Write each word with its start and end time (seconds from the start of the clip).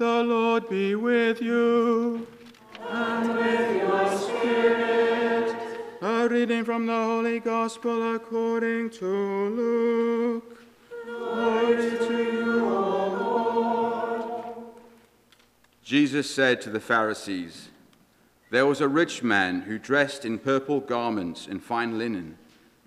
The 0.00 0.22
Lord 0.22 0.66
be 0.70 0.94
with 0.94 1.42
you. 1.42 2.26
And 2.88 3.36
with 3.36 3.82
your 3.82 4.18
spirit. 4.18 5.54
A 6.00 6.26
reading 6.26 6.64
from 6.64 6.86
the 6.86 6.94
Holy 6.94 7.38
Gospel 7.38 8.14
according 8.14 8.88
to 8.92 9.04
Luke. 9.04 10.64
Glory 11.04 11.98
to 11.98 12.32
you, 12.32 12.64
O 12.64 13.08
Lord. 13.20 14.54
Jesus 15.82 16.34
said 16.34 16.62
to 16.62 16.70
the 16.70 16.80
Pharisees, 16.80 17.68
There 18.48 18.64
was 18.64 18.80
a 18.80 18.88
rich 18.88 19.22
man 19.22 19.60
who 19.60 19.78
dressed 19.78 20.24
in 20.24 20.38
purple 20.38 20.80
garments 20.80 21.46
and 21.46 21.62
fine 21.62 21.98
linen, 21.98 22.38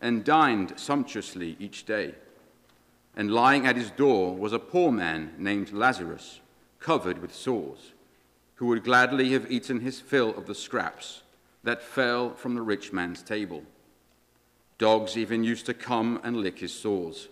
and 0.02 0.24
dined 0.24 0.74
sumptuously 0.78 1.58
each 1.60 1.86
day. 1.86 2.16
And 3.16 3.30
lying 3.30 3.68
at 3.68 3.76
his 3.76 3.92
door 3.92 4.36
was 4.36 4.52
a 4.52 4.58
poor 4.58 4.92
man 4.92 5.36
named 5.38 5.72
Lazarus, 5.72 6.40
covered 6.84 7.20
with 7.20 7.34
sores, 7.34 7.94
who 8.56 8.68
would 8.68 8.84
gladly 8.84 9.32
have 9.32 9.50
eaten 9.50 9.80
his 9.80 10.00
fill 10.00 10.30
of 10.38 10.46
the 10.46 10.54
scraps 10.54 11.24
that 11.64 11.82
fell 11.82 12.36
from 12.36 12.54
the 12.54 12.62
rich 12.62 12.94
man's 12.94 13.24
table. 13.24 13.64
Dogs 14.78 15.18
even 15.18 15.44
used 15.44 15.66
to 15.66 15.74
come 15.74 16.20
and 16.24 16.38
lick 16.38 16.60
his 16.60 16.74
sores. 16.74 17.30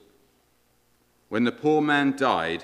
When 1.28 1.44
the 1.44 1.52
poor 1.52 1.82
man 1.82 2.16
died, 2.16 2.64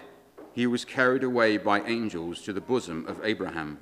he 0.53 0.65
was 0.65 0.85
carried 0.85 1.23
away 1.23 1.57
by 1.57 1.81
angels 1.81 2.41
to 2.43 2.53
the 2.53 2.61
bosom 2.61 3.05
of 3.05 3.19
Abraham. 3.23 3.79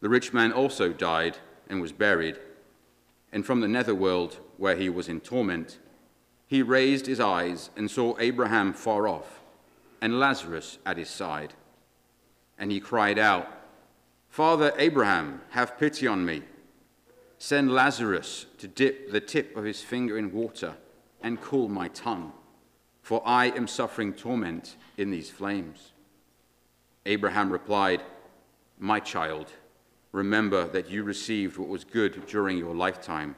The 0.00 0.08
rich 0.08 0.32
man 0.32 0.52
also 0.52 0.92
died 0.92 1.38
and 1.68 1.80
was 1.80 1.92
buried, 1.92 2.38
and 3.30 3.44
from 3.44 3.60
the 3.60 3.68
netherworld, 3.68 4.38
where 4.56 4.76
he 4.76 4.88
was 4.88 5.08
in 5.08 5.20
torment, 5.20 5.78
he 6.46 6.62
raised 6.62 7.06
his 7.06 7.20
eyes 7.20 7.70
and 7.76 7.90
saw 7.90 8.16
Abraham 8.18 8.72
far 8.72 9.06
off 9.06 9.40
and 10.00 10.18
Lazarus 10.18 10.78
at 10.84 10.98
his 10.98 11.08
side. 11.08 11.54
And 12.58 12.70
he 12.70 12.80
cried 12.80 13.18
out, 13.18 13.48
Father 14.28 14.72
Abraham, 14.78 15.40
have 15.50 15.78
pity 15.78 16.06
on 16.06 16.24
me. 16.24 16.42
Send 17.38 17.70
Lazarus 17.70 18.46
to 18.58 18.66
dip 18.66 19.10
the 19.10 19.20
tip 19.20 19.56
of 19.56 19.64
his 19.64 19.80
finger 19.80 20.18
in 20.18 20.32
water 20.32 20.74
and 21.22 21.40
cool 21.40 21.68
my 21.68 21.88
tongue, 21.88 22.32
for 23.02 23.22
I 23.24 23.46
am 23.46 23.66
suffering 23.66 24.12
torment 24.12 24.76
in 24.96 25.10
these 25.10 25.30
flames. 25.30 25.92
Abraham 27.06 27.52
replied, 27.52 28.02
My 28.78 28.98
child, 28.98 29.52
remember 30.12 30.66
that 30.68 30.90
you 30.90 31.02
received 31.02 31.56
what 31.56 31.68
was 31.68 31.84
good 31.84 32.26
during 32.26 32.58
your 32.58 32.74
lifetime, 32.74 33.36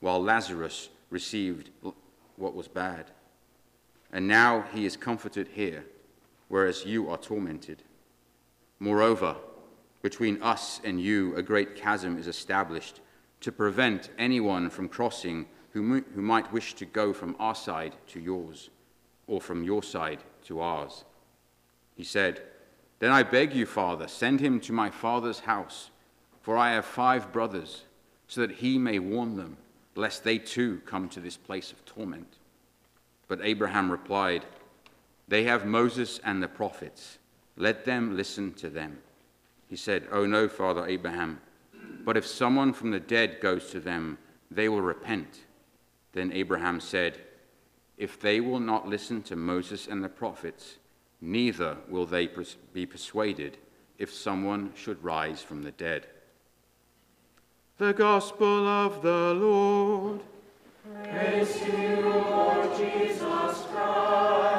while 0.00 0.22
Lazarus 0.22 0.88
received 1.10 1.70
what 2.36 2.54
was 2.54 2.68
bad. 2.68 3.10
And 4.12 4.28
now 4.28 4.64
he 4.72 4.84
is 4.84 4.96
comforted 4.96 5.48
here, 5.48 5.84
whereas 6.48 6.84
you 6.84 7.08
are 7.10 7.18
tormented. 7.18 7.82
Moreover, 8.82 9.36
between 10.02 10.42
us 10.42 10.80
and 10.82 11.00
you, 11.00 11.36
a 11.36 11.42
great 11.42 11.76
chasm 11.76 12.18
is 12.18 12.26
established 12.26 13.00
to 13.38 13.52
prevent 13.52 14.10
anyone 14.18 14.70
from 14.70 14.88
crossing 14.88 15.46
who, 15.70 16.00
who 16.00 16.20
might 16.20 16.52
wish 16.52 16.74
to 16.74 16.84
go 16.84 17.12
from 17.12 17.36
our 17.38 17.54
side 17.54 17.94
to 18.08 18.18
yours, 18.18 18.70
or 19.28 19.40
from 19.40 19.62
your 19.62 19.84
side 19.84 20.18
to 20.46 20.60
ours. 20.60 21.04
He 21.94 22.02
said, 22.02 22.42
Then 22.98 23.12
I 23.12 23.22
beg 23.22 23.54
you, 23.54 23.66
Father, 23.66 24.08
send 24.08 24.40
him 24.40 24.58
to 24.62 24.72
my 24.72 24.90
father's 24.90 25.38
house, 25.38 25.90
for 26.40 26.56
I 26.56 26.72
have 26.72 26.84
five 26.84 27.32
brothers, 27.32 27.84
so 28.26 28.40
that 28.40 28.56
he 28.56 28.78
may 28.78 28.98
warn 28.98 29.36
them, 29.36 29.58
lest 29.94 30.24
they 30.24 30.38
too 30.38 30.82
come 30.86 31.08
to 31.10 31.20
this 31.20 31.36
place 31.36 31.70
of 31.70 31.84
torment. 31.84 32.38
But 33.28 33.38
Abraham 33.44 33.92
replied, 33.92 34.44
They 35.28 35.44
have 35.44 35.64
Moses 35.64 36.18
and 36.24 36.42
the 36.42 36.48
prophets. 36.48 37.18
Let 37.62 37.84
them 37.84 38.16
listen 38.16 38.54
to 38.54 38.68
them. 38.68 38.98
He 39.68 39.76
said, 39.76 40.08
Oh 40.10 40.26
no, 40.26 40.48
Father 40.48 40.84
Abraham, 40.84 41.40
but 42.04 42.16
if 42.16 42.26
someone 42.26 42.72
from 42.72 42.90
the 42.90 42.98
dead 42.98 43.38
goes 43.40 43.70
to 43.70 43.78
them, 43.78 44.18
they 44.50 44.68
will 44.68 44.82
repent. 44.82 45.42
Then 46.10 46.32
Abraham 46.32 46.80
said, 46.80 47.20
If 47.96 48.18
they 48.18 48.40
will 48.40 48.58
not 48.58 48.88
listen 48.88 49.22
to 49.22 49.36
Moses 49.36 49.86
and 49.86 50.02
the 50.02 50.08
prophets, 50.08 50.78
neither 51.20 51.76
will 51.88 52.04
they 52.04 52.28
be 52.72 52.84
persuaded 52.84 53.58
if 53.96 54.12
someone 54.12 54.72
should 54.74 55.04
rise 55.04 55.40
from 55.40 55.62
the 55.62 55.70
dead. 55.70 56.08
The 57.78 57.92
Gospel 57.92 58.66
of 58.66 59.02
the 59.02 59.34
Lord. 59.34 60.20
Praise 61.04 61.60
to 61.60 61.80
you, 61.80 62.10
Lord 62.10 62.76
Jesus 62.76 63.66
Christ. 63.70 64.51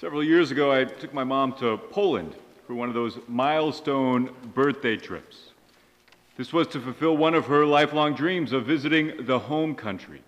Several 0.00 0.24
years 0.24 0.50
ago, 0.50 0.72
I 0.72 0.84
took 0.84 1.12
my 1.12 1.24
mom 1.24 1.52
to 1.58 1.76
Poland 1.76 2.34
for 2.66 2.74
one 2.74 2.88
of 2.88 2.94
those 2.94 3.18
milestone 3.28 4.30
birthday 4.54 4.96
trips. 4.96 5.50
This 6.38 6.54
was 6.54 6.66
to 6.68 6.80
fulfill 6.80 7.18
one 7.18 7.34
of 7.34 7.44
her 7.48 7.66
lifelong 7.66 8.14
dreams 8.14 8.52
of 8.52 8.64
visiting 8.64 9.26
the 9.26 9.38
home 9.38 9.74
country. 9.74 10.22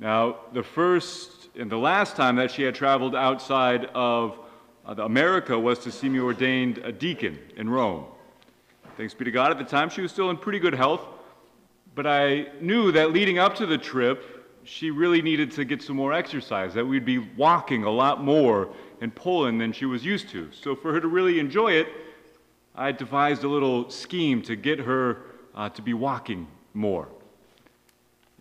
Now, 0.00 0.38
the 0.52 0.64
first 0.64 1.50
and 1.56 1.70
the 1.70 1.78
last 1.78 2.16
time 2.16 2.34
that 2.34 2.50
she 2.50 2.64
had 2.64 2.74
traveled 2.74 3.14
outside 3.14 3.84
of 3.94 4.36
uh, 4.84 4.96
America 4.98 5.56
was 5.56 5.78
to 5.84 5.92
see 5.92 6.08
me 6.08 6.18
ordained 6.18 6.78
a 6.78 6.90
deacon 6.90 7.38
in 7.56 7.70
Rome. 7.70 8.06
Thanks 8.96 9.14
be 9.14 9.24
to 9.24 9.30
God, 9.30 9.52
at 9.52 9.58
the 9.58 9.62
time 9.62 9.88
she 9.88 10.00
was 10.00 10.10
still 10.10 10.30
in 10.30 10.36
pretty 10.36 10.58
good 10.58 10.74
health, 10.74 11.06
but 11.94 12.08
I 12.08 12.48
knew 12.60 12.90
that 12.90 13.12
leading 13.12 13.38
up 13.38 13.54
to 13.54 13.66
the 13.66 13.78
trip, 13.78 14.39
she 14.64 14.90
really 14.90 15.22
needed 15.22 15.50
to 15.52 15.64
get 15.64 15.82
some 15.82 15.96
more 15.96 16.12
exercise, 16.12 16.74
that 16.74 16.84
we'd 16.84 17.04
be 17.04 17.18
walking 17.18 17.84
a 17.84 17.90
lot 17.90 18.22
more 18.22 18.68
in 19.00 19.10
Poland 19.10 19.60
than 19.60 19.72
she 19.72 19.86
was 19.86 20.04
used 20.04 20.28
to. 20.30 20.48
So, 20.52 20.74
for 20.74 20.92
her 20.92 21.00
to 21.00 21.08
really 21.08 21.38
enjoy 21.38 21.72
it, 21.72 21.88
I 22.74 22.92
devised 22.92 23.44
a 23.44 23.48
little 23.48 23.90
scheme 23.90 24.42
to 24.42 24.56
get 24.56 24.78
her 24.78 25.22
uh, 25.54 25.68
to 25.70 25.82
be 25.82 25.94
walking 25.94 26.46
more. 26.74 27.08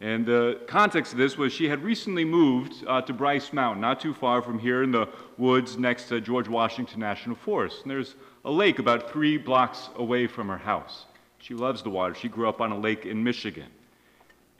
And 0.02 0.26
the 0.26 0.62
context 0.68 1.12
of 1.12 1.18
this 1.18 1.38
was 1.38 1.52
she 1.52 1.68
had 1.68 1.84
recently 1.84 2.24
moved 2.24 2.86
uh, 2.88 3.02
to 3.02 3.12
Bryce 3.12 3.52
Mountain, 3.52 3.82
not 3.82 4.00
too 4.00 4.14
far 4.14 4.42
from 4.42 4.58
here 4.58 4.82
in 4.82 4.92
the 4.92 5.10
woods 5.38 5.78
next 5.78 6.08
to 6.08 6.22
George 6.22 6.48
Washington 6.48 7.02
National 7.02 7.36
Forest. 7.36 7.82
And 7.82 7.92
there's 7.92 8.16
a 8.46 8.52
lake 8.52 8.80
about 8.80 9.12
three 9.12 9.38
blocks 9.38 9.90
away 9.98 10.26
from 10.26 10.48
her 10.48 10.58
house. 10.58 11.06
She 11.40 11.54
loves 11.54 11.84
the 11.84 11.90
water. 11.90 12.14
She 12.16 12.30
grew 12.30 12.48
up 12.48 12.62
on 12.62 12.72
a 12.72 12.78
lake 12.78 13.06
in 13.06 13.22
Michigan. 13.22 13.68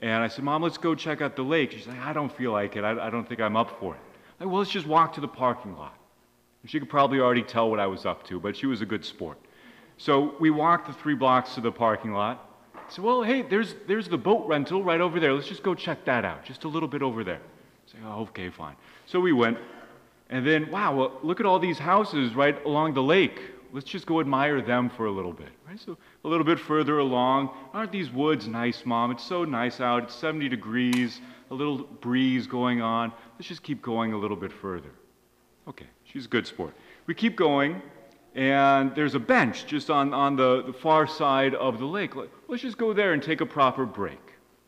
And 0.02 0.22
I 0.22 0.28
said, 0.28 0.44
Mom, 0.44 0.62
let's 0.62 0.78
go 0.78 0.94
check 0.94 1.20
out 1.20 1.36
the 1.36 1.42
lake. 1.42 1.72
She's 1.72 1.86
like, 1.86 2.00
I 2.00 2.12
don't 2.12 2.34
feel 2.34 2.52
like 2.52 2.76
it. 2.76 2.84
I, 2.84 3.06
I 3.06 3.10
don't 3.10 3.28
think 3.28 3.40
I'm 3.40 3.56
up 3.56 3.78
for 3.78 3.94
it. 3.94 4.00
I 4.38 4.44
said, 4.44 4.48
well, 4.48 4.58
let's 4.58 4.70
just 4.70 4.86
walk 4.86 5.14
to 5.14 5.20
the 5.20 5.28
parking 5.28 5.76
lot. 5.76 5.94
She 6.66 6.78
could 6.78 6.90
probably 6.90 7.20
already 7.20 7.42
tell 7.42 7.70
what 7.70 7.80
I 7.80 7.86
was 7.86 8.04
up 8.04 8.22
to, 8.28 8.38
but 8.38 8.56
she 8.56 8.66
was 8.66 8.80
a 8.82 8.86
good 8.86 9.04
sport. 9.04 9.38
So 9.96 10.34
we 10.40 10.50
walked 10.50 10.86
the 10.86 10.92
three 10.94 11.14
blocks 11.14 11.54
to 11.54 11.60
the 11.60 11.72
parking 11.72 12.12
lot. 12.12 12.46
I 12.74 12.92
said, 12.92 13.04
well, 13.04 13.22
hey, 13.22 13.42
there's, 13.42 13.74
there's 13.86 14.08
the 14.08 14.18
boat 14.18 14.46
rental 14.46 14.82
right 14.82 15.00
over 15.00 15.20
there. 15.20 15.32
Let's 15.32 15.48
just 15.48 15.62
go 15.62 15.74
check 15.74 16.04
that 16.04 16.24
out, 16.24 16.44
just 16.44 16.64
a 16.64 16.68
little 16.68 16.88
bit 16.88 17.02
over 17.02 17.24
there. 17.24 17.40
I 17.40 17.92
said, 17.92 18.00
oh, 18.04 18.22
okay, 18.22 18.50
fine. 18.50 18.76
So 19.06 19.20
we 19.20 19.32
went. 19.32 19.58
And 20.28 20.46
then, 20.46 20.70
wow, 20.70 20.94
well, 20.94 21.18
look 21.22 21.40
at 21.40 21.46
all 21.46 21.58
these 21.58 21.78
houses 21.78 22.34
right 22.34 22.62
along 22.64 22.94
the 22.94 23.02
lake 23.02 23.40
let's 23.72 23.88
just 23.88 24.06
go 24.06 24.20
admire 24.20 24.60
them 24.60 24.90
for 24.90 25.06
a 25.06 25.10
little 25.10 25.32
bit. 25.32 25.50
Right? 25.68 25.78
So 25.78 25.96
a 26.24 26.28
little 26.28 26.44
bit 26.44 26.58
further 26.58 26.98
along, 26.98 27.50
aren't 27.72 27.92
these 27.92 28.10
woods 28.10 28.48
nice, 28.48 28.84
Mom? 28.84 29.10
It's 29.10 29.24
so 29.24 29.44
nice 29.44 29.80
out. 29.80 30.04
It's 30.04 30.14
70 30.14 30.48
degrees, 30.48 31.20
a 31.50 31.54
little 31.54 31.78
breeze 31.78 32.46
going 32.46 32.80
on. 32.80 33.12
Let's 33.36 33.48
just 33.48 33.62
keep 33.62 33.82
going 33.82 34.12
a 34.12 34.18
little 34.18 34.36
bit 34.36 34.52
further. 34.52 34.90
Okay, 35.68 35.86
she's 36.04 36.26
a 36.26 36.28
good 36.28 36.46
sport. 36.46 36.74
We 37.06 37.14
keep 37.14 37.36
going, 37.36 37.82
and 38.34 38.94
there's 38.94 39.14
a 39.14 39.20
bench 39.20 39.66
just 39.66 39.90
on, 39.90 40.14
on 40.14 40.36
the, 40.36 40.62
the 40.62 40.72
far 40.72 41.06
side 41.06 41.54
of 41.54 41.78
the 41.78 41.86
lake. 41.86 42.14
Let's 42.48 42.62
just 42.62 42.78
go 42.78 42.92
there 42.92 43.12
and 43.12 43.22
take 43.22 43.40
a 43.40 43.46
proper 43.46 43.86
break. 43.86 44.20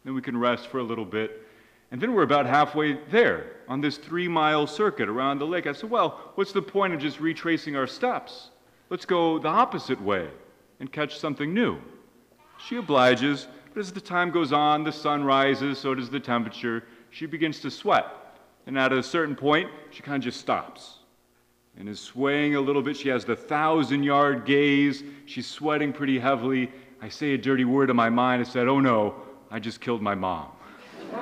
Then 0.04 0.14
we 0.14 0.22
can 0.22 0.36
rest 0.36 0.68
for 0.68 0.78
a 0.78 0.82
little 0.82 1.04
bit. 1.04 1.46
And 1.90 2.00
then 2.00 2.14
we're 2.14 2.22
about 2.22 2.46
halfway 2.46 2.94
there 3.10 3.56
on 3.68 3.80
this 3.80 3.98
three 3.98 4.26
mile 4.26 4.66
circuit 4.66 5.08
around 5.08 5.38
the 5.38 5.46
lake. 5.46 5.66
I 5.66 5.72
said, 5.72 5.90
Well, 5.90 6.32
what's 6.36 6.52
the 6.52 6.62
point 6.62 6.94
of 6.94 7.00
just 7.00 7.20
retracing 7.20 7.76
our 7.76 7.86
steps? 7.86 8.50
Let's 8.92 9.06
go 9.06 9.38
the 9.38 9.48
opposite 9.48 10.02
way 10.02 10.28
and 10.78 10.92
catch 10.92 11.18
something 11.18 11.54
new. 11.54 11.78
She 12.58 12.76
obliges, 12.76 13.48
but 13.72 13.80
as 13.80 13.90
the 13.90 14.02
time 14.02 14.30
goes 14.30 14.52
on, 14.52 14.84
the 14.84 14.92
sun 14.92 15.24
rises, 15.24 15.78
so 15.78 15.94
does 15.94 16.10
the 16.10 16.20
temperature. 16.20 16.84
She 17.08 17.24
begins 17.24 17.60
to 17.60 17.70
sweat. 17.70 18.04
And 18.66 18.78
at 18.78 18.92
a 18.92 19.02
certain 19.02 19.34
point, 19.34 19.70
she 19.92 20.02
kind 20.02 20.16
of 20.16 20.24
just 20.24 20.40
stops 20.40 20.98
and 21.78 21.88
is 21.88 22.00
swaying 22.00 22.54
a 22.56 22.60
little 22.60 22.82
bit. 22.82 22.94
She 22.98 23.08
has 23.08 23.24
the 23.24 23.34
thousand 23.34 24.02
yard 24.02 24.44
gaze. 24.44 25.02
She's 25.24 25.46
sweating 25.46 25.94
pretty 25.94 26.18
heavily. 26.18 26.70
I 27.00 27.08
say 27.08 27.32
a 27.32 27.38
dirty 27.38 27.64
word 27.64 27.88
in 27.88 27.96
my 27.96 28.10
mind. 28.10 28.42
I 28.42 28.44
said, 28.44 28.68
Oh 28.68 28.78
no, 28.78 29.14
I 29.50 29.58
just 29.58 29.80
killed 29.80 30.02
my 30.02 30.14
mom. 30.14 30.48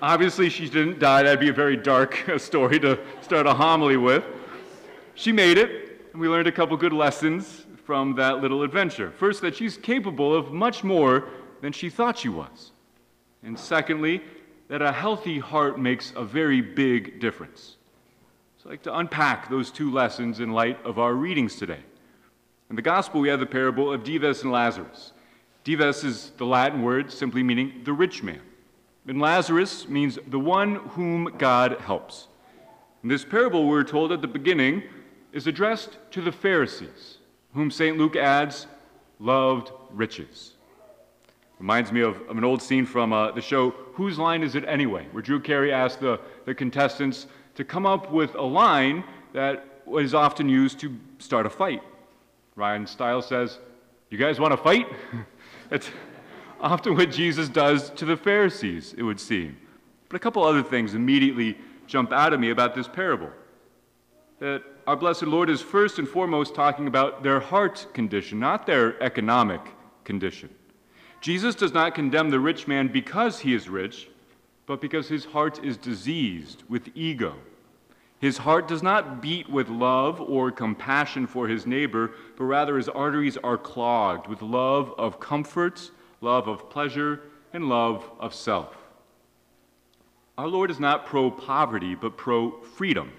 Obviously, 0.00 0.48
she 0.48 0.66
didn't 0.66 0.98
die. 0.98 1.24
That'd 1.24 1.40
be 1.40 1.50
a 1.50 1.52
very 1.52 1.76
dark 1.76 2.24
story 2.38 2.80
to 2.80 2.98
start 3.20 3.46
a 3.46 3.52
homily 3.52 3.98
with. 3.98 4.24
She 5.18 5.32
made 5.32 5.58
it, 5.58 6.06
and 6.12 6.20
we 6.20 6.28
learned 6.28 6.46
a 6.46 6.52
couple 6.52 6.76
good 6.76 6.92
lessons 6.92 7.66
from 7.84 8.14
that 8.14 8.40
little 8.40 8.62
adventure. 8.62 9.10
First, 9.10 9.40
that 9.40 9.56
she's 9.56 9.76
capable 9.76 10.32
of 10.32 10.52
much 10.52 10.84
more 10.84 11.24
than 11.60 11.72
she 11.72 11.90
thought 11.90 12.16
she 12.16 12.28
was. 12.28 12.70
And 13.42 13.58
secondly, 13.58 14.22
that 14.68 14.80
a 14.80 14.92
healthy 14.92 15.40
heart 15.40 15.76
makes 15.76 16.12
a 16.14 16.24
very 16.24 16.60
big 16.60 17.18
difference. 17.18 17.78
So 18.58 18.68
I'd 18.68 18.74
like 18.74 18.82
to 18.84 18.96
unpack 18.96 19.50
those 19.50 19.72
two 19.72 19.90
lessons 19.90 20.38
in 20.38 20.52
light 20.52 20.78
of 20.84 21.00
our 21.00 21.14
readings 21.14 21.56
today. 21.56 21.80
In 22.70 22.76
the 22.76 22.82
Gospel, 22.82 23.20
we 23.20 23.28
have 23.28 23.40
the 23.40 23.46
parable 23.46 23.92
of 23.92 24.04
Dives 24.04 24.44
and 24.44 24.52
Lazarus. 24.52 25.14
Dives 25.64 26.04
is 26.04 26.30
the 26.36 26.46
Latin 26.46 26.80
word 26.80 27.10
simply 27.10 27.42
meaning 27.42 27.80
the 27.82 27.92
rich 27.92 28.22
man. 28.22 28.42
And 29.08 29.20
Lazarus 29.20 29.88
means 29.88 30.16
the 30.28 30.38
one 30.38 30.76
whom 30.90 31.34
God 31.38 31.80
helps. 31.80 32.28
In 33.02 33.08
this 33.08 33.24
parable, 33.24 33.66
we're 33.66 33.82
told 33.82 34.12
at 34.12 34.22
the 34.22 34.28
beginning, 34.28 34.84
is 35.32 35.46
addressed 35.46 35.98
to 36.12 36.20
the 36.20 36.32
Pharisees, 36.32 37.18
whom 37.54 37.70
St. 37.70 37.96
Luke 37.96 38.16
adds, 38.16 38.66
loved 39.18 39.70
riches. 39.90 40.54
Reminds 41.58 41.90
me 41.90 42.02
of, 42.02 42.20
of 42.28 42.38
an 42.38 42.44
old 42.44 42.62
scene 42.62 42.86
from 42.86 43.12
uh, 43.12 43.32
the 43.32 43.40
show 43.40 43.70
Whose 43.94 44.18
Line 44.18 44.42
Is 44.42 44.54
It 44.54 44.64
Anyway? 44.66 45.06
where 45.10 45.22
Drew 45.22 45.40
Carey 45.40 45.72
asked 45.72 46.00
the, 46.00 46.20
the 46.44 46.54
contestants 46.54 47.26
to 47.56 47.64
come 47.64 47.84
up 47.84 48.12
with 48.12 48.34
a 48.36 48.42
line 48.42 49.02
that 49.32 49.64
is 49.98 50.14
often 50.14 50.48
used 50.48 50.78
to 50.80 50.96
start 51.18 51.46
a 51.46 51.50
fight. 51.50 51.82
Ryan 52.54 52.86
Stiles 52.86 53.26
says, 53.26 53.58
You 54.10 54.18
guys 54.18 54.38
want 54.38 54.52
to 54.52 54.56
fight? 54.56 54.86
It's 55.70 55.90
often 56.62 56.96
what 56.96 57.10
Jesus 57.10 57.50
does 57.50 57.90
to 57.90 58.06
the 58.06 58.16
Pharisees, 58.16 58.94
it 58.96 59.02
would 59.02 59.20
seem. 59.20 59.58
But 60.08 60.16
a 60.16 60.18
couple 60.18 60.42
other 60.42 60.62
things 60.62 60.94
immediately 60.94 61.58
jump 61.86 62.10
out 62.10 62.32
at 62.32 62.40
me 62.40 62.48
about 62.48 62.74
this 62.74 62.88
parable. 62.88 63.28
That 64.40 64.62
our 64.86 64.96
blessed 64.96 65.24
Lord 65.24 65.50
is 65.50 65.60
first 65.60 65.98
and 65.98 66.08
foremost 66.08 66.54
talking 66.54 66.86
about 66.86 67.22
their 67.22 67.40
heart 67.40 67.86
condition, 67.92 68.38
not 68.38 68.66
their 68.66 69.02
economic 69.02 69.60
condition. 70.04 70.48
Jesus 71.20 71.54
does 71.54 71.74
not 71.74 71.94
condemn 71.94 72.30
the 72.30 72.38
rich 72.38 72.68
man 72.68 72.88
because 72.88 73.40
he 73.40 73.52
is 73.52 73.68
rich, 73.68 74.08
but 74.66 74.80
because 74.80 75.08
his 75.08 75.24
heart 75.24 75.64
is 75.64 75.76
diseased 75.76 76.62
with 76.68 76.88
ego. 76.94 77.34
His 78.20 78.38
heart 78.38 78.68
does 78.68 78.82
not 78.82 79.20
beat 79.20 79.48
with 79.48 79.68
love 79.68 80.20
or 80.20 80.50
compassion 80.50 81.26
for 81.26 81.48
his 81.48 81.66
neighbor, 81.66 82.12
but 82.36 82.44
rather 82.44 82.76
his 82.76 82.88
arteries 82.88 83.36
are 83.36 83.58
clogged 83.58 84.28
with 84.28 84.42
love 84.42 84.92
of 84.98 85.20
comfort, 85.20 85.90
love 86.20 86.48
of 86.48 86.68
pleasure, 86.70 87.22
and 87.52 87.68
love 87.68 88.08
of 88.18 88.34
self. 88.34 88.76
Our 90.36 90.48
Lord 90.48 90.70
is 90.70 90.78
not 90.78 91.06
pro 91.06 91.30
poverty, 91.30 91.94
but 91.94 92.16
pro 92.16 92.60
freedom. 92.62 93.12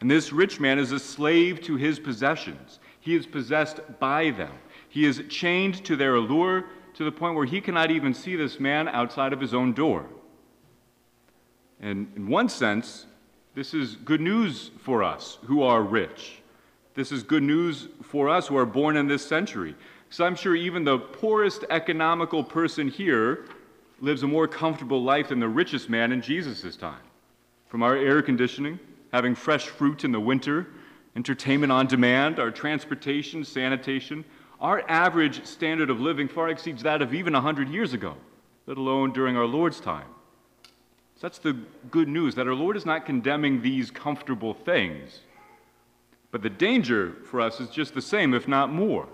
And 0.00 0.10
this 0.10 0.32
rich 0.32 0.60
man 0.60 0.78
is 0.78 0.92
a 0.92 0.98
slave 0.98 1.60
to 1.62 1.76
his 1.76 1.98
possessions. 1.98 2.80
He 3.00 3.14
is 3.14 3.26
possessed 3.26 3.80
by 3.98 4.30
them. 4.30 4.52
He 4.88 5.04
is 5.04 5.22
chained 5.28 5.84
to 5.84 5.96
their 5.96 6.16
allure 6.16 6.66
to 6.94 7.04
the 7.04 7.12
point 7.12 7.34
where 7.34 7.46
he 7.46 7.60
cannot 7.60 7.90
even 7.90 8.14
see 8.14 8.36
this 8.36 8.58
man 8.58 8.88
outside 8.88 9.32
of 9.32 9.40
his 9.40 9.54
own 9.54 9.72
door. 9.72 10.06
And 11.80 12.10
in 12.16 12.28
one 12.28 12.48
sense, 12.48 13.06
this 13.54 13.74
is 13.74 13.96
good 13.96 14.20
news 14.20 14.70
for 14.80 15.02
us 15.02 15.38
who 15.44 15.62
are 15.62 15.82
rich. 15.82 16.42
This 16.94 17.12
is 17.12 17.22
good 17.22 17.42
news 17.42 17.88
for 18.02 18.28
us 18.28 18.46
who 18.46 18.56
are 18.56 18.66
born 18.66 18.96
in 18.96 19.06
this 19.06 19.24
century. 19.26 19.74
Because 20.04 20.20
I'm 20.20 20.36
sure 20.36 20.56
even 20.56 20.84
the 20.84 20.98
poorest 20.98 21.64
economical 21.70 22.42
person 22.42 22.88
here 22.88 23.46
lives 24.00 24.22
a 24.22 24.26
more 24.26 24.48
comfortable 24.48 25.02
life 25.02 25.28
than 25.28 25.40
the 25.40 25.48
richest 25.48 25.90
man 25.90 26.12
in 26.12 26.22
Jesus' 26.22 26.76
time. 26.76 27.00
From 27.68 27.82
our 27.82 27.96
air 27.96 28.22
conditioning, 28.22 28.78
having 29.16 29.34
fresh 29.34 29.64
fruit 29.64 30.04
in 30.04 30.12
the 30.12 30.20
winter, 30.20 30.66
entertainment 31.16 31.72
on 31.72 31.86
demand, 31.86 32.38
our 32.38 32.50
transportation, 32.50 33.42
sanitation, 33.42 34.22
our 34.60 34.84
average 34.90 35.42
standard 35.46 35.88
of 35.88 35.98
living 35.98 36.28
far 36.28 36.50
exceeds 36.50 36.82
that 36.82 37.00
of 37.00 37.14
even 37.14 37.32
100 37.32 37.70
years 37.70 37.94
ago, 37.94 38.14
let 38.66 38.76
alone 38.76 39.14
during 39.14 39.34
our 39.34 39.46
Lord's 39.46 39.80
time. 39.80 40.08
So 41.14 41.20
that's 41.22 41.38
the 41.38 41.54
good 41.90 42.08
news 42.08 42.34
that 42.34 42.46
our 42.46 42.54
Lord 42.54 42.76
is 42.76 42.84
not 42.84 43.06
condemning 43.06 43.62
these 43.62 43.90
comfortable 43.90 44.52
things. 44.52 45.20
But 46.30 46.42
the 46.42 46.50
danger 46.50 47.14
for 47.24 47.40
us 47.40 47.58
is 47.58 47.70
just 47.70 47.94
the 47.94 48.02
same, 48.02 48.34
if 48.34 48.46
not 48.46 48.70
more. 48.70 49.08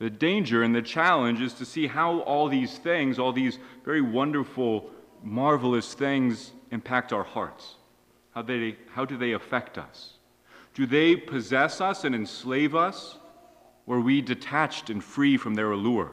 The 0.00 0.10
danger 0.10 0.64
and 0.64 0.74
the 0.74 0.82
challenge 0.82 1.40
is 1.40 1.54
to 1.54 1.64
see 1.64 1.86
how 1.86 2.18
all 2.22 2.48
these 2.48 2.78
things, 2.78 3.20
all 3.20 3.32
these 3.32 3.60
very 3.84 4.00
wonderful, 4.00 4.90
marvelous 5.22 5.94
things, 5.94 6.50
impact 6.72 7.12
our 7.12 7.22
hearts. 7.22 7.76
How, 8.34 8.42
they, 8.42 8.76
how 8.92 9.04
do 9.04 9.16
they 9.16 9.32
affect 9.32 9.78
us? 9.78 10.14
Do 10.74 10.86
they 10.86 11.14
possess 11.14 11.80
us 11.80 12.04
and 12.04 12.14
enslave 12.14 12.74
us? 12.74 13.16
Or 13.86 13.96
are 13.98 14.00
we 14.00 14.20
detached 14.20 14.90
and 14.90 15.02
free 15.02 15.36
from 15.36 15.54
their 15.54 15.70
allure? 15.70 16.10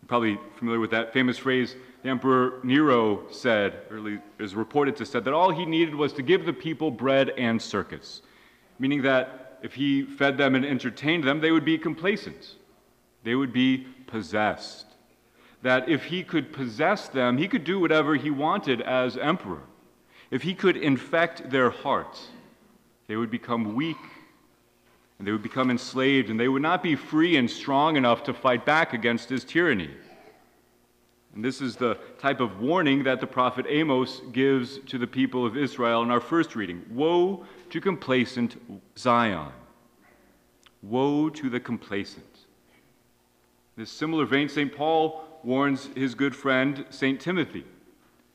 You're 0.00 0.08
probably 0.08 0.38
familiar 0.56 0.80
with 0.80 0.92
that 0.92 1.12
famous 1.12 1.36
phrase 1.36 1.76
the 2.02 2.08
Emperor 2.08 2.60
Nero 2.62 3.28
said, 3.30 3.82
or 3.90 4.20
is 4.38 4.54
reported 4.54 4.96
to 4.96 5.04
said, 5.04 5.24
that 5.24 5.34
all 5.34 5.50
he 5.50 5.66
needed 5.66 5.94
was 5.94 6.12
to 6.14 6.22
give 6.22 6.46
the 6.46 6.52
people 6.52 6.92
bread 6.92 7.30
and 7.30 7.60
circus, 7.60 8.22
meaning 8.78 9.02
that 9.02 9.58
if 9.62 9.74
he 9.74 10.04
fed 10.04 10.38
them 10.38 10.54
and 10.54 10.64
entertained 10.64 11.24
them, 11.24 11.40
they 11.40 11.50
would 11.50 11.64
be 11.64 11.76
complacent. 11.76 12.54
They 13.24 13.34
would 13.34 13.52
be 13.52 13.86
possessed. 14.06 14.86
That 15.62 15.88
if 15.88 16.04
he 16.04 16.22
could 16.22 16.52
possess 16.52 17.08
them, 17.08 17.36
he 17.36 17.48
could 17.48 17.64
do 17.64 17.80
whatever 17.80 18.14
he 18.14 18.30
wanted 18.30 18.80
as 18.80 19.16
emperor. 19.16 19.62
If 20.30 20.42
he 20.42 20.54
could 20.54 20.76
infect 20.76 21.50
their 21.50 21.70
hearts, 21.70 22.28
they 23.06 23.16
would 23.16 23.30
become 23.30 23.74
weak 23.74 23.96
and 25.18 25.26
they 25.26 25.32
would 25.32 25.42
become 25.42 25.70
enslaved 25.70 26.30
and 26.30 26.38
they 26.38 26.48
would 26.48 26.62
not 26.62 26.82
be 26.82 26.94
free 26.94 27.36
and 27.36 27.50
strong 27.50 27.96
enough 27.96 28.22
to 28.24 28.34
fight 28.34 28.64
back 28.64 28.92
against 28.92 29.28
his 29.28 29.44
tyranny. 29.44 29.90
And 31.34 31.44
this 31.44 31.60
is 31.60 31.76
the 31.76 31.98
type 32.18 32.40
of 32.40 32.60
warning 32.60 33.04
that 33.04 33.20
the 33.20 33.26
prophet 33.26 33.66
Amos 33.68 34.20
gives 34.32 34.78
to 34.86 34.98
the 34.98 35.06
people 35.06 35.46
of 35.46 35.56
Israel 35.56 36.02
in 36.02 36.10
our 36.10 36.20
first 36.20 36.54
reading 36.54 36.84
Woe 36.90 37.44
to 37.70 37.80
complacent 37.80 38.60
Zion! 38.96 39.52
Woe 40.82 41.28
to 41.30 41.50
the 41.50 41.60
complacent. 41.60 42.24
In 43.76 43.82
this 43.82 43.90
similar 43.90 44.24
vein, 44.24 44.48
St. 44.48 44.74
Paul 44.74 45.24
warns 45.42 45.88
his 45.94 46.14
good 46.14 46.34
friend, 46.34 46.84
St. 46.90 47.20
Timothy. 47.20 47.64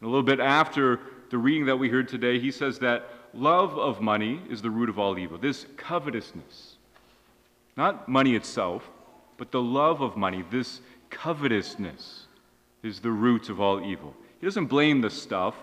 A 0.02 0.06
little 0.06 0.24
bit 0.24 0.40
after 0.40 1.00
the 1.34 1.40
reading 1.40 1.66
that 1.66 1.78
we 1.78 1.90
heard 1.90 2.08
today, 2.08 2.38
he 2.38 2.52
says 2.52 2.78
that 2.78 3.10
love 3.34 3.76
of 3.76 4.00
money 4.00 4.40
is 4.52 4.62
the 4.62 4.70
root 4.70 4.88
of 4.88 5.00
all 5.00 5.18
evil. 5.18 5.36
This 5.36 5.66
covetousness, 5.78 6.76
not 7.76 8.08
money 8.08 8.36
itself, 8.36 8.88
but 9.38 9.52
the 9.52 9.60
love 9.60 10.02
of 10.02 10.16
money, 10.16 10.44
this 10.52 10.82
covetousness 11.10 12.28
is 12.84 13.00
the 13.00 13.10
root 13.10 13.50
of 13.50 13.60
all 13.60 13.84
evil. 13.84 14.16
He 14.40 14.46
doesn't 14.46 14.68
blame 14.68 15.02
the 15.02 15.10
stuff, 15.10 15.56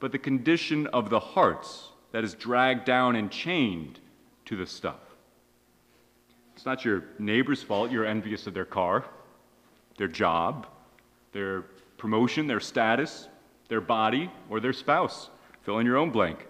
but 0.00 0.12
the 0.12 0.18
condition 0.18 0.86
of 0.86 1.10
the 1.10 1.20
hearts 1.20 1.90
that 2.12 2.24
is 2.24 2.32
dragged 2.32 2.86
down 2.86 3.14
and 3.14 3.30
chained 3.30 4.00
to 4.46 4.56
the 4.56 4.66
stuff. 4.66 5.14
It's 6.56 6.64
not 6.64 6.86
your 6.86 7.04
neighbor's 7.18 7.62
fault 7.62 7.90
you're 7.90 8.06
envious 8.06 8.46
of 8.46 8.54
their 8.54 8.64
car, 8.64 9.04
their 9.98 10.08
job, 10.08 10.66
their 11.32 11.64
promotion, 11.98 12.46
their 12.46 12.60
status, 12.60 13.28
their 13.68 13.80
body, 13.80 14.30
or 14.48 14.60
their 14.60 14.72
spouse. 14.72 15.30
Fill 15.62 15.78
in 15.78 15.86
your 15.86 15.96
own 15.96 16.10
blank. 16.10 16.46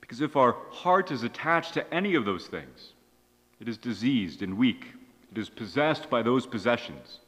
Because 0.00 0.20
if 0.20 0.36
our 0.36 0.56
heart 0.70 1.10
is 1.10 1.22
attached 1.22 1.74
to 1.74 1.94
any 1.94 2.14
of 2.14 2.24
those 2.24 2.46
things, 2.46 2.92
it 3.60 3.68
is 3.68 3.78
diseased 3.78 4.42
and 4.42 4.58
weak. 4.58 4.86
It 5.30 5.38
is 5.38 5.48
possessed 5.48 6.10
by 6.10 6.22
those 6.22 6.46
possessions 6.46 7.20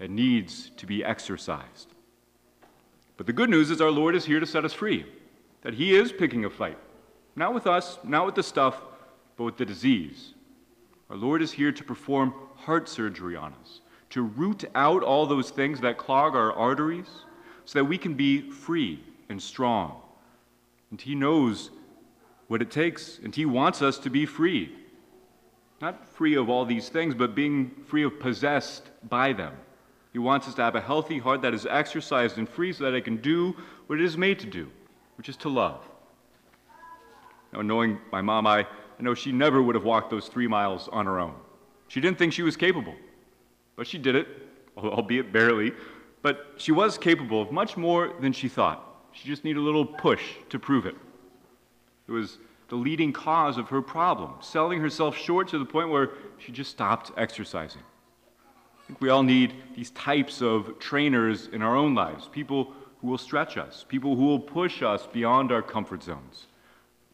and 0.00 0.14
needs 0.14 0.70
to 0.76 0.86
be 0.86 1.04
exorcised. 1.04 1.88
But 3.16 3.26
the 3.26 3.32
good 3.32 3.48
news 3.48 3.70
is 3.70 3.80
our 3.80 3.90
Lord 3.90 4.14
is 4.14 4.26
here 4.26 4.40
to 4.40 4.46
set 4.46 4.64
us 4.64 4.72
free, 4.72 5.06
that 5.62 5.74
He 5.74 5.94
is 5.94 6.12
picking 6.12 6.44
a 6.44 6.50
fight. 6.50 6.78
Not 7.34 7.54
with 7.54 7.66
us, 7.66 7.98
not 8.04 8.26
with 8.26 8.34
the 8.34 8.42
stuff, 8.42 8.82
but 9.36 9.44
with 9.44 9.56
the 9.56 9.64
disease. 9.64 10.34
Our 11.08 11.16
Lord 11.16 11.40
is 11.40 11.52
here 11.52 11.72
to 11.72 11.84
perform 11.84 12.34
heart 12.56 12.88
surgery 12.88 13.36
on 13.36 13.54
us, 13.62 13.80
to 14.10 14.22
root 14.22 14.64
out 14.74 15.02
all 15.02 15.26
those 15.26 15.50
things 15.50 15.80
that 15.80 15.98
clog 15.98 16.34
our 16.34 16.52
arteries 16.52 17.24
so 17.66 17.80
that 17.80 17.84
we 17.84 17.98
can 17.98 18.14
be 18.14 18.48
free 18.50 19.00
and 19.28 19.42
strong. 19.42 20.00
And 20.90 21.00
He 21.00 21.14
knows 21.14 21.70
what 22.48 22.62
it 22.62 22.70
takes, 22.70 23.18
and 23.22 23.34
He 23.34 23.44
wants 23.44 23.82
us 23.82 23.98
to 23.98 24.08
be 24.08 24.24
free. 24.24 24.72
Not 25.82 26.08
free 26.08 26.36
of 26.36 26.48
all 26.48 26.64
these 26.64 26.88
things, 26.88 27.14
but 27.14 27.34
being 27.34 27.70
free 27.86 28.04
of 28.04 28.18
possessed 28.18 28.84
by 29.10 29.34
them. 29.34 29.52
He 30.12 30.18
wants 30.18 30.48
us 30.48 30.54
to 30.54 30.62
have 30.62 30.76
a 30.76 30.80
healthy 30.80 31.18
heart 31.18 31.42
that 31.42 31.52
is 31.52 31.66
exercised 31.66 32.38
and 32.38 32.48
free 32.48 32.72
so 32.72 32.84
that 32.84 32.94
it 32.94 33.04
can 33.04 33.18
do 33.18 33.54
what 33.88 33.98
it 33.98 34.04
is 34.04 34.16
made 34.16 34.38
to 34.38 34.46
do, 34.46 34.70
which 35.18 35.28
is 35.28 35.36
to 35.38 35.50
love. 35.50 35.82
Now, 37.52 37.60
knowing 37.60 37.98
my 38.12 38.22
mom, 38.22 38.46
I, 38.46 38.60
I 38.60 39.02
know 39.02 39.14
she 39.14 39.32
never 39.32 39.60
would 39.60 39.74
have 39.74 39.84
walked 39.84 40.10
those 40.10 40.28
three 40.28 40.46
miles 40.46 40.88
on 40.88 41.04
her 41.04 41.18
own. 41.18 41.34
She 41.88 42.00
didn't 42.00 42.16
think 42.16 42.32
she 42.32 42.42
was 42.42 42.56
capable, 42.56 42.94
but 43.74 43.86
she 43.86 43.98
did 43.98 44.14
it, 44.14 44.28
albeit 44.78 45.32
barely. 45.32 45.72
But 46.22 46.54
she 46.56 46.72
was 46.72 46.98
capable 46.98 47.40
of 47.42 47.52
much 47.52 47.76
more 47.76 48.12
than 48.20 48.32
she 48.32 48.48
thought. 48.48 48.82
She 49.12 49.28
just 49.28 49.44
needed 49.44 49.60
a 49.60 49.62
little 49.62 49.86
push 49.86 50.22
to 50.50 50.58
prove 50.58 50.86
it. 50.86 50.96
It 52.08 52.12
was 52.12 52.38
the 52.68 52.76
leading 52.76 53.12
cause 53.12 53.58
of 53.58 53.68
her 53.68 53.80
problem, 53.80 54.34
selling 54.40 54.80
herself 54.80 55.16
short 55.16 55.48
to 55.48 55.58
the 55.58 55.64
point 55.64 55.88
where 55.88 56.10
she 56.38 56.52
just 56.52 56.70
stopped 56.70 57.12
exercising. 57.16 57.82
I 58.82 58.86
think 58.86 59.00
we 59.00 59.08
all 59.08 59.22
need 59.22 59.54
these 59.74 59.90
types 59.90 60.42
of 60.42 60.78
trainers 60.78 61.48
in 61.48 61.62
our 61.62 61.76
own 61.76 61.94
lives 61.94 62.28
people 62.30 62.72
who 63.00 63.08
will 63.08 63.18
stretch 63.18 63.56
us, 63.56 63.84
people 63.88 64.16
who 64.16 64.26
will 64.26 64.40
push 64.40 64.82
us 64.82 65.06
beyond 65.06 65.52
our 65.52 65.62
comfort 65.62 66.02
zones. 66.02 66.46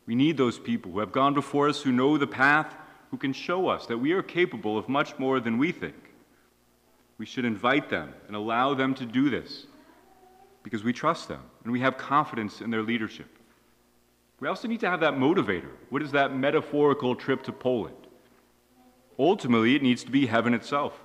We 0.06 0.14
need 0.14 0.36
those 0.36 0.58
people 0.58 0.92
who 0.92 1.00
have 1.00 1.12
gone 1.12 1.34
before 1.34 1.68
us, 1.68 1.82
who 1.82 1.92
know 1.92 2.18
the 2.18 2.26
path, 2.26 2.74
who 3.10 3.16
can 3.16 3.32
show 3.32 3.68
us 3.68 3.86
that 3.86 3.98
we 3.98 4.12
are 4.12 4.22
capable 4.22 4.76
of 4.76 4.88
much 4.88 5.18
more 5.18 5.38
than 5.38 5.58
we 5.58 5.70
think. 5.72 6.11
We 7.18 7.26
should 7.26 7.44
invite 7.44 7.88
them 7.88 8.12
and 8.26 8.36
allow 8.36 8.74
them 8.74 8.94
to 8.94 9.06
do 9.06 9.30
this 9.30 9.66
because 10.62 10.84
we 10.84 10.92
trust 10.92 11.28
them 11.28 11.42
and 11.64 11.72
we 11.72 11.80
have 11.80 11.96
confidence 11.96 12.60
in 12.60 12.70
their 12.70 12.82
leadership. 12.82 13.28
We 14.40 14.48
also 14.48 14.66
need 14.66 14.80
to 14.80 14.90
have 14.90 15.00
that 15.00 15.14
motivator. 15.14 15.70
What 15.90 16.02
is 16.02 16.12
that 16.12 16.34
metaphorical 16.34 17.14
trip 17.14 17.44
to 17.44 17.52
Poland? 17.52 17.94
Ultimately, 19.18 19.76
it 19.76 19.82
needs 19.82 20.02
to 20.04 20.10
be 20.10 20.26
heaven 20.26 20.52
itself. 20.52 20.98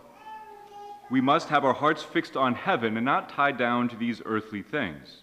We 1.09 1.21
must 1.21 1.49
have 1.49 1.63
our 1.63 1.73
hearts 1.73 2.03
fixed 2.03 2.35
on 2.35 2.55
heaven 2.55 2.97
and 2.97 3.05
not 3.05 3.29
tied 3.29 3.57
down 3.57 3.89
to 3.89 3.95
these 3.95 4.21
earthly 4.25 4.61
things. 4.61 5.21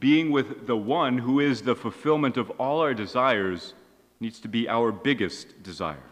Being 0.00 0.30
with 0.30 0.66
the 0.66 0.76
one 0.76 1.18
who 1.18 1.40
is 1.40 1.62
the 1.62 1.76
fulfillment 1.76 2.36
of 2.36 2.50
all 2.58 2.80
our 2.80 2.94
desires 2.94 3.74
needs 4.18 4.40
to 4.40 4.48
be 4.48 4.68
our 4.68 4.90
biggest 4.90 5.62
desire. 5.62 6.10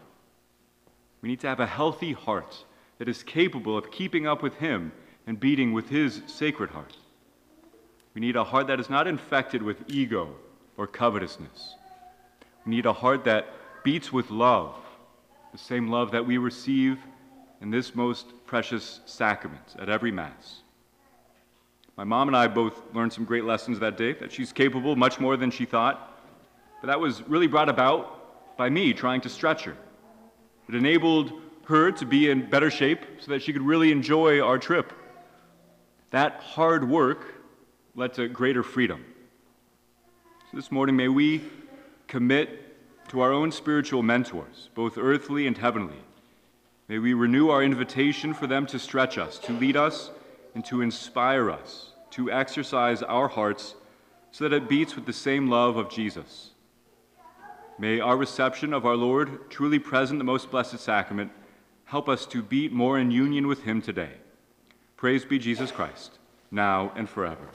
We 1.21 1.29
need 1.29 1.41
to 1.41 1.47
have 1.47 1.59
a 1.59 1.67
healthy 1.67 2.13
heart 2.13 2.65
that 3.03 3.09
is 3.09 3.21
capable 3.21 3.77
of 3.77 3.91
keeping 3.91 4.25
up 4.25 4.41
with 4.41 4.55
Him 4.55 4.93
and 5.27 5.37
beating 5.37 5.73
with 5.73 5.89
His 5.89 6.21
sacred 6.25 6.69
heart. 6.69 6.95
We 8.13 8.21
need 8.21 8.37
a 8.37 8.45
heart 8.45 8.67
that 8.67 8.79
is 8.79 8.89
not 8.89 9.09
infected 9.09 9.61
with 9.61 9.83
ego 9.89 10.33
or 10.77 10.87
covetousness. 10.87 11.75
We 12.65 12.69
need 12.69 12.85
a 12.85 12.93
heart 12.93 13.25
that 13.25 13.47
beats 13.83 14.13
with 14.13 14.31
love, 14.31 14.73
the 15.51 15.57
same 15.57 15.89
love 15.89 16.11
that 16.11 16.25
we 16.25 16.37
receive 16.37 16.97
in 17.59 17.71
this 17.71 17.93
most 17.93 18.27
precious 18.45 19.01
sacrament 19.05 19.75
at 19.77 19.89
every 19.89 20.13
Mass. 20.13 20.61
My 21.97 22.05
mom 22.05 22.29
and 22.29 22.37
I 22.37 22.47
both 22.47 22.83
learned 22.93 23.11
some 23.11 23.25
great 23.25 23.43
lessons 23.43 23.79
that 23.79 23.97
day 23.97 24.13
that 24.13 24.31
she's 24.31 24.53
capable 24.53 24.95
much 24.95 25.19
more 25.19 25.35
than 25.35 25.51
she 25.51 25.65
thought, 25.65 26.23
but 26.79 26.87
that 26.87 27.01
was 27.01 27.21
really 27.27 27.47
brought 27.47 27.67
about 27.67 28.55
by 28.55 28.69
me 28.69 28.93
trying 28.93 29.19
to 29.19 29.29
stretch 29.29 29.65
her. 29.65 29.75
It 30.69 30.75
enabled 30.75 31.42
her 31.65 31.91
to 31.91 32.05
be 32.05 32.29
in 32.29 32.49
better 32.49 32.69
shape 32.69 32.99
so 33.19 33.31
that 33.31 33.41
she 33.41 33.53
could 33.53 33.61
really 33.61 33.91
enjoy 33.91 34.41
our 34.41 34.57
trip. 34.57 34.93
That 36.11 36.35
hard 36.41 36.87
work 36.87 37.35
led 37.95 38.13
to 38.15 38.27
greater 38.27 38.63
freedom. 38.63 39.05
So 40.51 40.57
this 40.57 40.71
morning, 40.71 40.95
may 40.95 41.07
we 41.07 41.41
commit 42.07 43.07
to 43.09 43.21
our 43.21 43.31
own 43.31 43.51
spiritual 43.51 44.03
mentors, 44.03 44.69
both 44.75 44.97
earthly 44.97 45.47
and 45.47 45.57
heavenly. 45.57 45.97
May 46.87 46.99
we 46.99 47.13
renew 47.13 47.49
our 47.49 47.63
invitation 47.63 48.33
for 48.33 48.45
them 48.45 48.65
to 48.67 48.77
stretch 48.77 49.17
us, 49.17 49.39
to 49.39 49.53
lead 49.53 49.77
us, 49.77 50.11
and 50.53 50.63
to 50.65 50.81
inspire 50.81 51.49
us, 51.49 51.91
to 52.11 52.31
exercise 52.31 53.01
our 53.01 53.27
hearts 53.27 53.75
so 54.31 54.47
that 54.47 54.55
it 54.55 54.69
beats 54.69 54.95
with 54.95 55.05
the 55.05 55.13
same 55.13 55.49
love 55.49 55.77
of 55.77 55.89
Jesus. 55.89 56.51
May 57.79 57.99
our 57.99 58.17
reception 58.17 58.73
of 58.73 58.85
our 58.85 58.95
Lord, 58.95 59.49
truly 59.49 59.79
present 59.79 60.19
the 60.19 60.23
most 60.23 60.51
blessed 60.51 60.79
sacrament, 60.79 61.31
help 61.93 62.09
us 62.09 62.25
to 62.25 62.41
beat 62.41 62.71
more 62.71 62.97
in 62.97 63.11
union 63.11 63.45
with 63.45 63.61
Him 63.61 63.79
today. 63.79 64.13
Praise 64.97 65.25
be 65.25 65.37
Jesus 65.37 65.71
Christ, 65.71 66.17
now 66.49 66.91
and 66.95 67.07
forever. 67.07 67.49